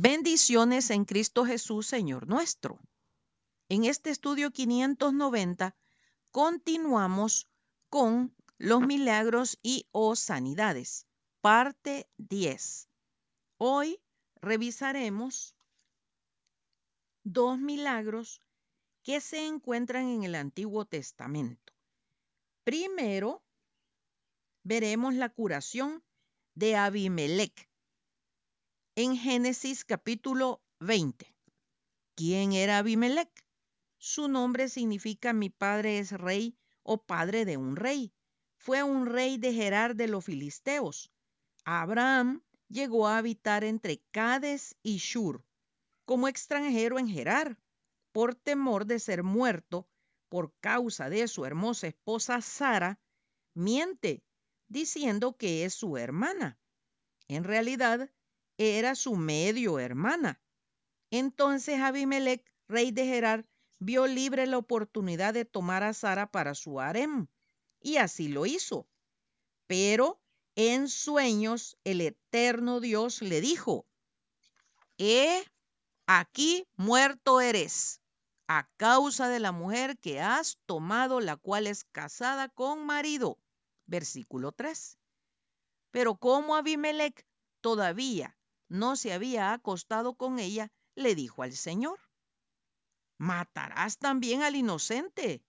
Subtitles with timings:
[0.00, 2.78] Bendiciones en Cristo Jesús, Señor nuestro.
[3.68, 5.76] En este estudio 590
[6.30, 7.50] continuamos
[7.88, 11.08] con los milagros y o sanidades,
[11.40, 12.88] parte 10.
[13.56, 14.00] Hoy
[14.36, 15.56] revisaremos
[17.24, 18.40] dos milagros
[19.02, 21.72] que se encuentran en el Antiguo Testamento.
[22.62, 23.42] Primero,
[24.62, 26.04] veremos la curación
[26.54, 27.67] de Abimelech
[29.00, 31.32] en Génesis capítulo 20.
[32.16, 33.30] ¿Quién era Abimelech?
[33.96, 38.12] Su nombre significa mi padre es rey o padre de un rey.
[38.56, 41.12] Fue un rey de Gerar de los filisteos.
[41.64, 45.44] Abraham llegó a habitar entre Cades y Shur
[46.04, 47.56] como extranjero en Gerar,
[48.10, 49.88] por temor de ser muerto
[50.28, 52.98] por causa de su hermosa esposa Sara,
[53.54, 54.24] miente
[54.66, 56.58] diciendo que es su hermana.
[57.28, 58.10] En realidad,
[58.58, 60.40] era su medio hermana.
[61.10, 63.46] Entonces Abimelech, rey de Gerar,
[63.78, 67.28] vio libre la oportunidad de tomar a Sara para su harem,
[67.80, 68.88] y así lo hizo.
[69.68, 70.20] Pero
[70.56, 73.86] en sueños el eterno Dios le dijo,
[74.98, 75.44] He
[76.06, 78.00] aquí muerto eres,
[78.48, 83.38] a causa de la mujer que has tomado, la cual es casada con marido.
[83.86, 84.98] Versículo 3.
[85.92, 87.24] Pero como Abimelech
[87.60, 88.37] todavía
[88.68, 91.98] no se había acostado con ella, le dijo al Señor,
[93.18, 95.42] matarás también al inocente.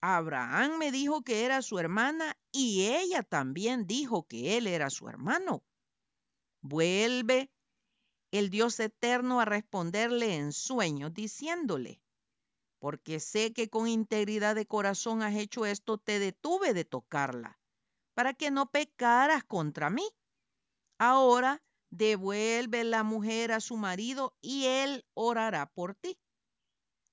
[0.00, 5.08] Abraham me dijo que era su hermana y ella también dijo que él era su
[5.08, 5.64] hermano.
[6.60, 7.50] Vuelve
[8.30, 12.02] el Dios eterno a responderle en sueños, diciéndole,
[12.78, 17.58] porque sé que con integridad de corazón has hecho esto, te detuve de tocarla,
[18.12, 20.06] para que no pecaras contra mí.
[20.98, 21.63] Ahora
[21.96, 26.18] devuelve la mujer a su marido y él orará por ti.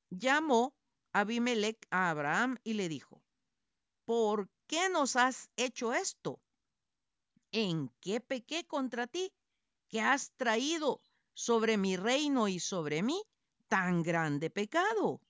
[0.09, 0.75] Llamó
[1.13, 3.23] Abimelech a Abraham y le dijo,
[4.05, 6.41] ¿por qué nos has hecho esto?
[7.51, 9.31] ¿En qué pequé contra ti
[9.87, 10.99] que has traído
[11.33, 13.21] sobre mi reino y sobre mí
[13.67, 15.21] tan grande pecado?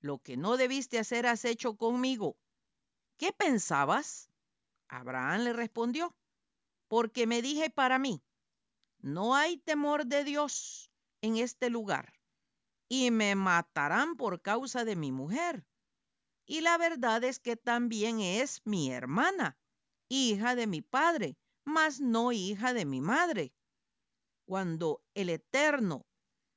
[0.00, 2.36] Lo que no debiste hacer has hecho conmigo.
[3.16, 4.30] ¿Qué pensabas?
[4.88, 6.14] Abraham le respondió,
[6.86, 8.22] porque me dije para mí,
[9.06, 10.90] no hay temor de Dios
[11.22, 12.12] en este lugar
[12.88, 15.64] y me matarán por causa de mi mujer.
[16.44, 19.56] Y la verdad es que también es mi hermana,
[20.08, 23.52] hija de mi padre, mas no hija de mi madre.
[24.44, 26.04] Cuando el Eterno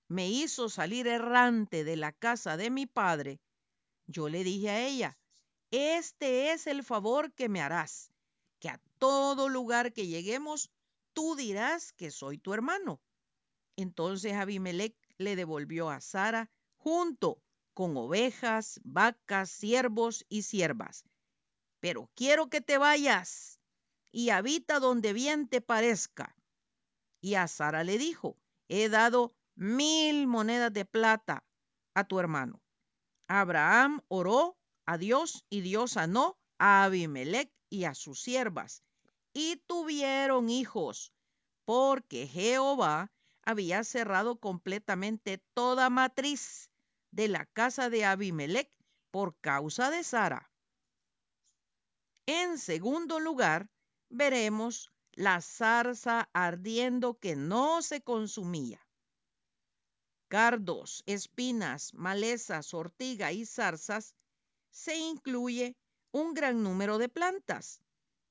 [0.07, 3.39] me hizo salir errante de la casa de mi padre,
[4.07, 5.19] yo le dije a ella,
[5.69, 8.11] este es el favor que me harás,
[8.59, 10.71] que a todo lugar que lleguemos
[11.13, 13.01] tú dirás que soy tu hermano.
[13.75, 17.41] Entonces Abimelech le devolvió a Sara junto
[17.73, 21.05] con ovejas, vacas, siervos y siervas.
[21.79, 23.59] Pero quiero que te vayas
[24.11, 26.35] y habita donde bien te parezca.
[27.21, 28.37] Y a Sara le dijo,
[28.67, 31.45] he dado mil monedas de plata
[31.93, 32.61] a tu hermano.
[33.27, 38.83] Abraham oró a Dios y Dios sanó a Abimelech y a sus siervas
[39.33, 41.13] y tuvieron hijos,
[41.65, 43.11] porque Jehová
[43.43, 46.69] había cerrado completamente toda matriz
[47.11, 48.71] de la casa de Abimelech
[49.11, 50.51] por causa de Sara.
[52.25, 53.69] En segundo lugar,
[54.09, 58.85] veremos la zarza ardiendo que no se consumía.
[60.27, 64.15] Cardos, espinas, malezas, ortiga y zarzas
[64.69, 65.75] se incluye
[66.11, 67.81] un gran número de plantas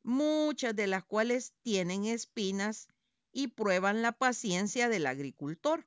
[0.09, 2.89] muchas de las cuales tienen espinas
[3.31, 5.87] y prueban la paciencia del agricultor.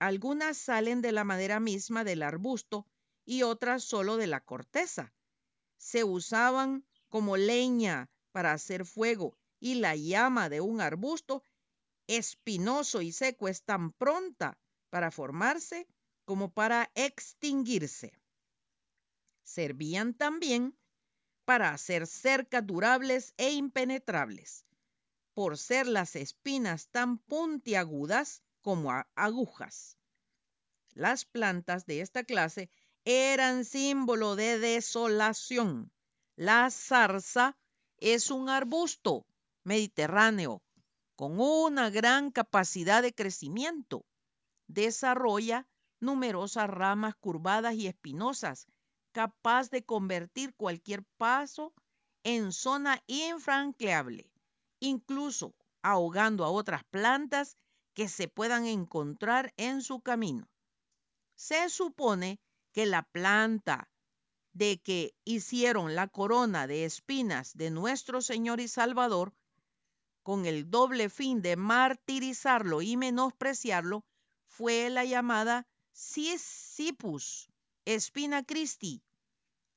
[0.00, 2.84] Algunas salen de la madera misma del arbusto
[3.24, 5.14] y otras solo de la corteza.
[5.76, 11.44] Se usaban como leña para hacer fuego y la llama de un arbusto
[12.08, 14.58] espinoso y seco es tan pronta
[14.90, 15.86] para formarse
[16.24, 18.12] como para extinguirse.
[19.44, 20.77] Servían también
[21.48, 24.66] para hacer cercas durables e impenetrables,
[25.32, 29.96] por ser las espinas tan puntiagudas como agujas.
[30.92, 32.68] Las plantas de esta clase
[33.06, 35.90] eran símbolo de desolación.
[36.36, 37.56] La zarza
[37.96, 39.24] es un arbusto
[39.64, 40.62] mediterráneo
[41.16, 44.04] con una gran capacidad de crecimiento.
[44.66, 45.66] Desarrolla
[45.98, 48.66] numerosas ramas curvadas y espinosas
[49.18, 51.74] capaz de convertir cualquier paso
[52.22, 54.30] en zona infranqueable,
[54.78, 57.56] incluso ahogando a otras plantas
[57.94, 60.48] que se puedan encontrar en su camino.
[61.34, 62.38] Se supone
[62.70, 63.90] que la planta
[64.52, 69.34] de que hicieron la corona de espinas de nuestro Señor y Salvador,
[70.22, 74.04] con el doble fin de martirizarlo y menospreciarlo,
[74.46, 77.48] fue la llamada Sisipus,
[77.84, 79.02] espina Christi,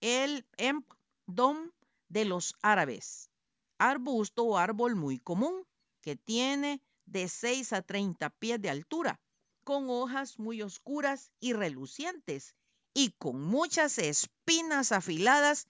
[0.01, 1.71] el Empdom
[2.09, 3.29] de los árabes,
[3.77, 5.65] arbusto o árbol muy común
[6.01, 9.21] que tiene de 6 a 30 pies de altura,
[9.63, 12.55] con hojas muy oscuras y relucientes
[12.95, 15.67] y con muchas espinas afiladas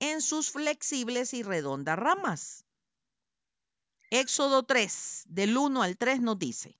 [0.00, 2.64] en sus flexibles y redondas ramas.
[4.10, 6.76] Éxodo 3, del 1 al 3 nos dice,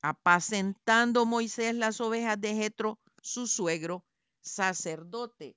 [0.00, 4.04] apacentando Moisés las ovejas de Jetro, su suegro,
[4.40, 5.56] sacerdote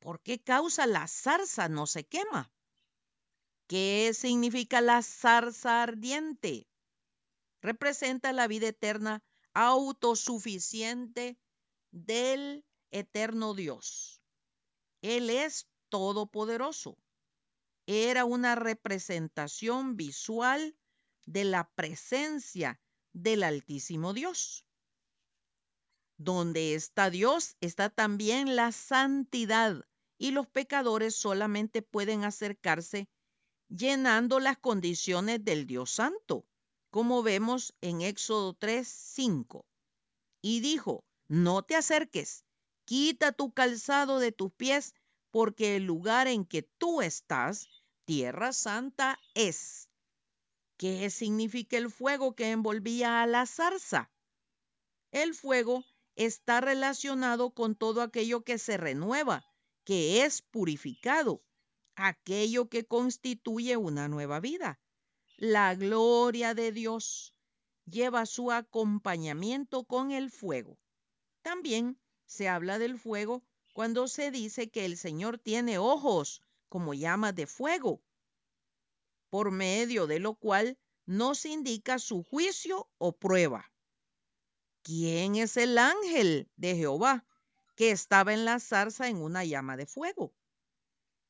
[0.00, 2.50] ¿por qué causa la zarza no se quema?
[3.68, 6.66] ¿Qué significa la zarza ardiente?
[7.60, 11.38] Representa la vida eterna autosuficiente
[11.92, 14.20] del eterno Dios.
[15.02, 16.96] Él es todopoderoso.
[17.86, 20.76] Era una representación visual
[21.26, 22.80] de la presencia
[23.12, 24.64] del Altísimo Dios.
[26.16, 29.84] Donde está Dios está también la santidad
[30.20, 33.08] y los pecadores solamente pueden acercarse
[33.68, 36.44] llenando las condiciones del Dios Santo
[36.90, 39.64] como vemos en Éxodo 3, 5.
[40.42, 42.44] Y dijo, no te acerques,
[42.84, 44.94] quita tu calzado de tus pies,
[45.30, 47.68] porque el lugar en que tú estás,
[48.04, 49.88] tierra santa es.
[50.76, 54.10] ¿Qué significa el fuego que envolvía a la zarza?
[55.12, 55.84] El fuego
[56.16, 59.49] está relacionado con todo aquello que se renueva,
[59.84, 61.42] que es purificado,
[61.96, 64.80] aquello que constituye una nueva vida.
[65.36, 67.34] La gloria de Dios
[67.86, 70.78] lleva su acompañamiento con el fuego.
[71.42, 73.42] También se habla del fuego
[73.72, 78.02] cuando se dice que el Señor tiene ojos como llamas de fuego,
[79.28, 83.72] por medio de lo cual nos indica su juicio o prueba.
[84.82, 87.26] ¿Quién es el ángel de Jehová
[87.80, 90.34] que estaba en la zarza en una llama de fuego?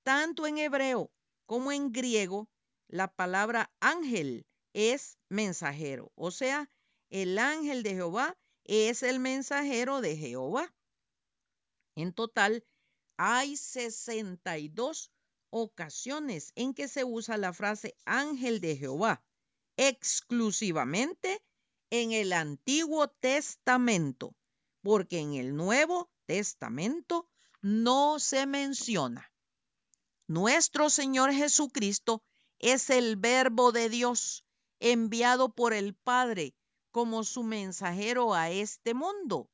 [0.02, 1.12] Tanto en hebreo
[1.46, 2.50] como en griego
[2.88, 6.68] la palabra ángel es mensajero, o sea,
[7.08, 10.74] el ángel de Jehová es el mensajero de Jehová.
[11.94, 12.64] En total,
[13.16, 15.12] hay 62
[15.50, 19.22] ocasiones en que se usa la frase ángel de Jehová,
[19.76, 21.44] exclusivamente
[21.90, 24.34] en el Antiguo Testamento,
[24.82, 27.28] porque en el Nuevo Testamento
[27.60, 29.32] no se menciona.
[30.28, 32.22] Nuestro Señor Jesucristo
[32.60, 34.44] es el verbo de Dios
[34.78, 36.54] enviado por el Padre
[36.92, 39.50] como su mensajero a este mundo.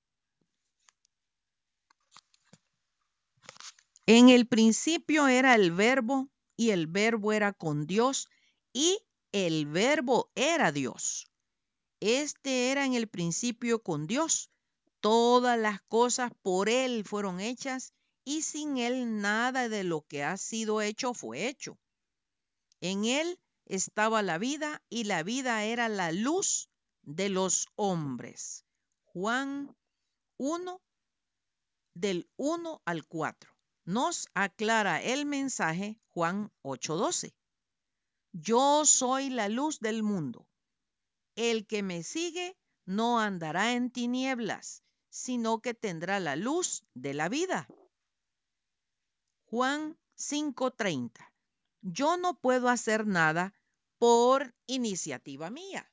[4.05, 8.29] En el principio era el verbo y el verbo era con Dios
[8.75, 8.99] y
[9.33, 11.27] el verbo era Dios.
[12.01, 14.51] Este era en el principio con Dios.
[15.09, 17.93] Todas las cosas por Él fueron hechas
[18.25, 21.79] y sin Él nada de lo que ha sido hecho fue hecho.
[22.81, 26.71] En él estaba la vida y la vida era la luz
[27.03, 28.65] de los hombres.
[29.05, 29.77] Juan
[30.39, 30.83] 1
[31.95, 33.57] del 1 al 4.
[33.85, 37.33] Nos aclara el mensaje Juan 8:12.
[38.33, 40.49] Yo soy la luz del mundo.
[41.37, 44.83] El que me sigue no andará en tinieblas,
[45.17, 47.67] sino que tendrá la luz de la vida.
[49.47, 51.33] Juan 5:30
[51.81, 53.55] yo no puedo hacer nada
[53.99, 55.91] por iniciativa mía.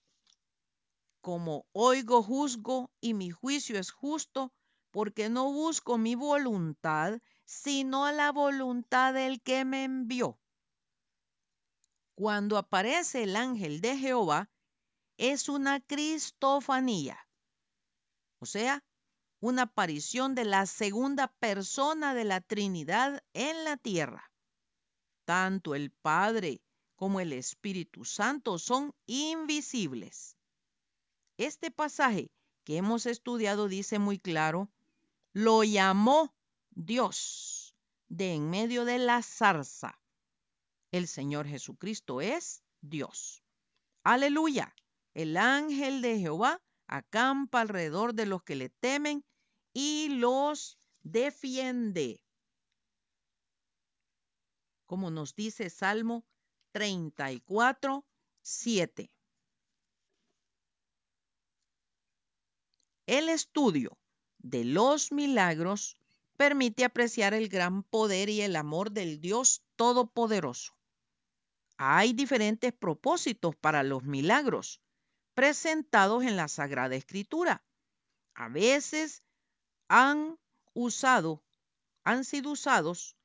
[1.21, 4.51] Como oigo, juzgo y mi juicio es justo,
[4.91, 10.37] porque no busco mi voluntad, sino la voluntad del que me envió.
[12.15, 14.49] Cuando aparece el ángel de Jehová,
[15.17, 17.17] es una cristofanía,
[18.39, 18.83] o sea,
[19.43, 24.31] una aparición de la segunda persona de la Trinidad en la tierra.
[25.25, 26.61] Tanto el Padre
[26.95, 30.37] como el Espíritu Santo son invisibles.
[31.35, 32.31] Este pasaje
[32.63, 34.69] que hemos estudiado dice muy claro,
[35.33, 36.33] lo llamó
[36.69, 37.75] Dios
[38.07, 39.99] de en medio de la zarza.
[40.89, 43.43] El Señor Jesucristo es Dios.
[44.05, 44.73] Aleluya.
[45.13, 49.25] El ángel de Jehová acampa alrededor de los que le temen
[49.73, 52.23] y los defiende.
[54.85, 56.23] Como nos dice Salmo
[56.71, 58.05] 34,
[58.41, 59.11] 7.
[63.05, 63.97] El estudio
[64.37, 65.97] de los milagros
[66.37, 70.73] permite apreciar el gran poder y el amor del Dios Todopoderoso.
[71.77, 74.81] Hay diferentes propósitos para los milagros
[75.33, 77.63] presentados en la Sagrada Escritura.
[78.35, 79.22] A veces
[79.95, 80.39] han
[80.73, 81.43] usado,
[82.03, 83.15] han sido usados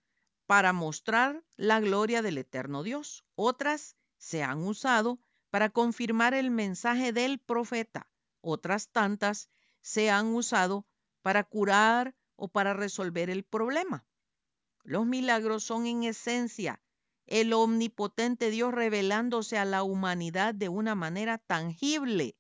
[0.45, 3.25] para mostrar la gloria del eterno Dios.
[3.37, 8.11] Otras se han usado para confirmar el mensaje del profeta.
[8.43, 9.49] Otras tantas
[9.81, 10.87] se han usado
[11.23, 14.05] para curar o para resolver el problema.
[14.85, 16.83] Los milagros son en esencia
[17.25, 22.37] el omnipotente Dios revelándose a la humanidad de una manera tangible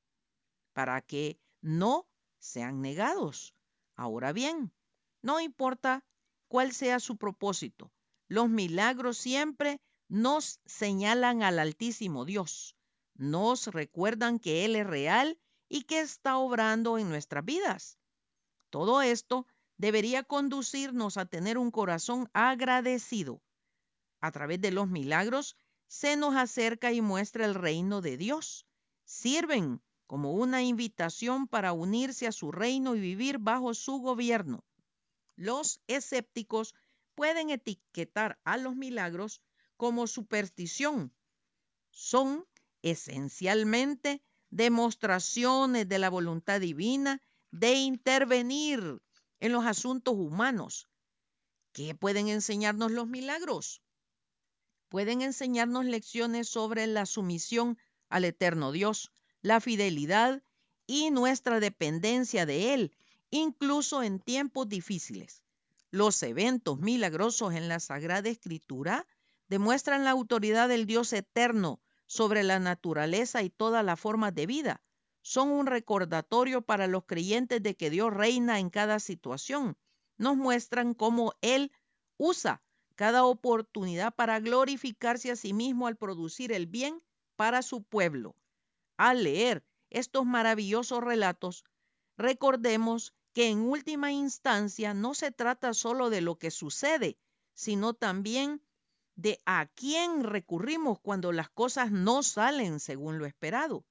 [0.75, 2.06] para que no
[2.38, 3.54] sean negados.
[3.99, 4.73] Ahora bien,
[5.23, 6.05] no importa
[6.47, 7.93] cuál sea su propósito,
[8.28, 12.76] los milagros siempre nos señalan al Altísimo Dios,
[13.14, 15.37] nos recuerdan que Él es real
[15.69, 17.99] y que está obrando en nuestras vidas.
[18.71, 23.43] Todo esto debería conducirnos a tener un corazón agradecido
[24.21, 25.57] a través de los milagros,
[25.88, 28.64] se nos acerca y muestra el reino de Dios.
[29.05, 34.65] Sirven como una invitación para unirse a su reino y vivir bajo su gobierno.
[35.37, 36.75] Los escépticos
[37.15, 39.41] pueden etiquetar a los milagros
[39.77, 41.15] como superstición.
[41.93, 42.45] Son
[42.83, 47.23] esencialmente demostraciones de la voluntad divina
[47.53, 49.00] de intervenir
[49.38, 50.88] en los asuntos humanos.
[51.73, 53.81] ¿Qué pueden enseñarnos los milagros?
[54.88, 60.42] pueden enseñarnos lecciones sobre la sumisión al eterno Dios, la fidelidad
[60.87, 62.92] y nuestra dependencia de Él,
[63.30, 65.42] incluso en tiempos difíciles.
[65.90, 69.07] Los eventos milagrosos en la Sagrada Escritura
[69.49, 74.83] demuestran la autoridad del Dios eterno sobre la naturaleza y todas las formas de vida.
[75.23, 79.76] Son un recordatorio para los creyentes de que Dios reina en cada situación.
[80.16, 81.71] Nos muestran cómo Él
[82.16, 82.62] usa
[82.97, 87.02] cada oportunidad para glorificarse a sí mismo al producir el bien
[87.37, 88.35] para su pueblo.
[88.99, 91.64] Al leer estos maravillosos relatos,
[92.17, 97.17] recordemos que en última instancia no se trata solo de lo que sucede,
[97.55, 98.61] sino también
[99.14, 103.87] de a quién recurrimos cuando las cosas no salen según lo esperado.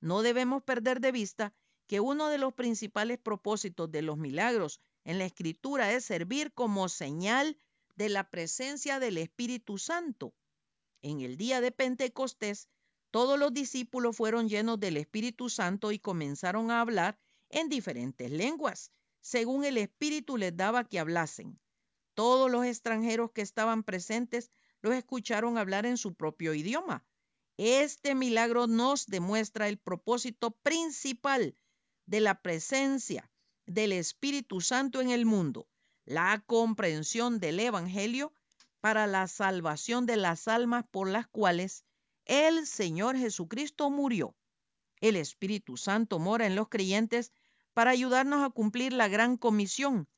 [0.00, 1.54] No debemos perder de vista
[1.86, 6.88] que uno de los principales propósitos de los milagros en la escritura es servir como
[6.88, 7.56] señal
[7.94, 10.34] de la presencia del Espíritu Santo.
[11.02, 12.68] En el día de Pentecostés,
[13.10, 18.92] todos los discípulos fueron llenos del Espíritu Santo y comenzaron a hablar en diferentes lenguas,
[19.20, 21.58] según el Espíritu les daba que hablasen.
[22.14, 24.50] Todos los extranjeros que estaban presentes
[24.82, 27.04] los escucharon hablar en su propio idioma.
[27.56, 31.56] Este milagro nos demuestra el propósito principal
[32.06, 33.30] de la presencia
[33.66, 35.68] del Espíritu Santo en el mundo,
[36.04, 38.32] la comprensión del Evangelio
[38.80, 41.84] para la salvación de las almas por las cuales
[42.24, 44.34] el Señor Jesucristo murió.
[45.00, 47.32] El Espíritu Santo mora en los creyentes
[47.74, 50.08] para ayudarnos a cumplir la gran comisión.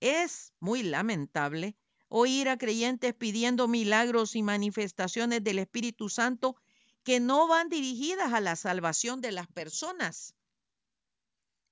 [0.00, 1.76] Es muy lamentable
[2.08, 6.56] oír a creyentes pidiendo milagros y manifestaciones del Espíritu Santo
[7.04, 10.34] que no van dirigidas a la salvación de las personas.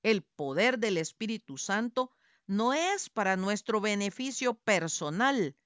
[0.03, 2.11] El poder del Espíritu Santo
[2.47, 5.57] no es para nuestro beneficio personal.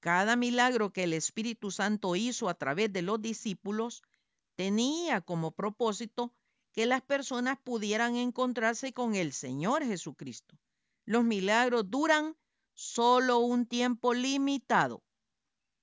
[0.00, 4.02] Cada milagro que el Espíritu Santo hizo a través de los discípulos
[4.56, 6.34] tenía como propósito
[6.72, 10.58] que las personas pudieran encontrarse con el Señor Jesucristo.
[11.04, 12.36] Los milagros duran
[12.72, 15.02] solo un tiempo limitado.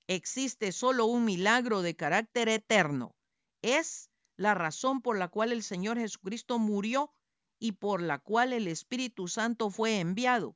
[0.08, 3.16] Existe solo un milagro de carácter eterno.
[3.62, 7.14] Es la razón por la cual el Señor Jesucristo murió
[7.60, 10.56] y por la cual el Espíritu Santo fue enviado.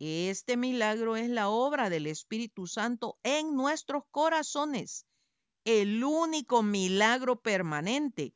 [0.00, 5.06] Este milagro es la obra del Espíritu Santo en nuestros corazones.
[5.64, 8.34] El único milagro permanente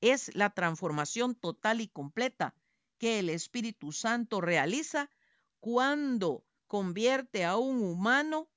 [0.00, 2.54] es la transformación total y completa
[2.98, 5.10] que el Espíritu Santo realiza
[5.58, 8.48] cuando convierte a un humano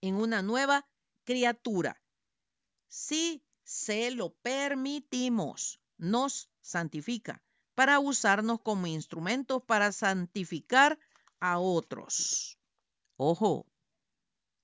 [0.00, 0.86] en una nueva
[1.24, 2.00] criatura.
[2.86, 7.42] Si se lo permitimos, nos santifica
[7.74, 10.98] para usarnos como instrumentos para santificar
[11.40, 12.58] a otros.
[13.16, 13.66] Ojo,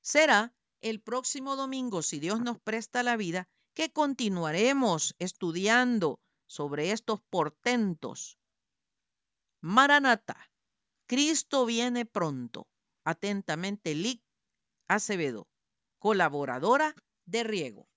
[0.00, 7.20] será el próximo domingo, si Dios nos presta la vida, que continuaremos estudiando sobre estos
[7.30, 8.38] portentos.
[9.60, 10.50] Maranata,
[11.06, 12.66] Cristo viene pronto.
[13.04, 14.22] Atentamente, Lic
[14.88, 15.48] Acevedo,
[15.98, 16.94] colaboradora
[17.26, 17.88] de Riego.